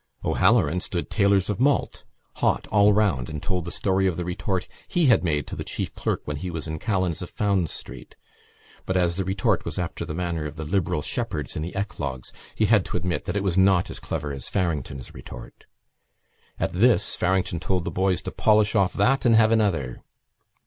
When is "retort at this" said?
15.13-17.15